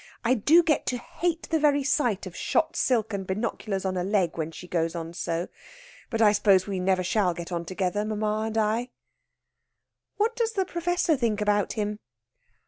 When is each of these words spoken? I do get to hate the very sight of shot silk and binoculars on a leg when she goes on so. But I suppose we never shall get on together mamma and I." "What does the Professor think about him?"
I 0.25 0.33
do 0.33 0.63
get 0.63 0.87
to 0.87 0.97
hate 0.97 1.47
the 1.51 1.59
very 1.59 1.83
sight 1.83 2.25
of 2.25 2.35
shot 2.35 2.75
silk 2.75 3.13
and 3.13 3.27
binoculars 3.27 3.85
on 3.85 3.97
a 3.97 4.03
leg 4.03 4.35
when 4.35 4.49
she 4.49 4.67
goes 4.67 4.95
on 4.95 5.13
so. 5.13 5.47
But 6.09 6.23
I 6.23 6.31
suppose 6.31 6.65
we 6.65 6.79
never 6.79 7.03
shall 7.03 7.35
get 7.35 7.51
on 7.51 7.65
together 7.65 8.03
mamma 8.03 8.45
and 8.47 8.57
I." 8.57 8.89
"What 10.17 10.35
does 10.35 10.53
the 10.53 10.65
Professor 10.65 11.15
think 11.15 11.39
about 11.39 11.73
him?" 11.73 11.99